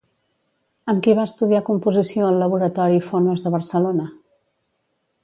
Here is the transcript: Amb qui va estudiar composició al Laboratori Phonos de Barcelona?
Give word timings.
Amb 0.93 1.03
qui 1.07 1.13
va 1.19 1.25
estudiar 1.29 1.61
composició 1.67 2.29
al 2.31 2.39
Laboratori 2.45 2.99
Phonos 3.11 3.45
de 3.45 3.53
Barcelona? 3.57 4.09